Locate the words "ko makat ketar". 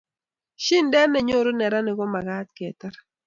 1.99-2.95